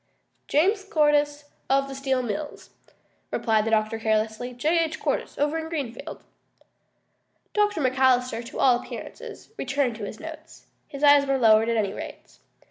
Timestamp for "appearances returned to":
8.79-10.05